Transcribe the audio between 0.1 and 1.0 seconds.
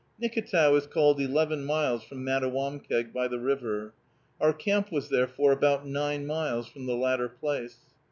Nicketow is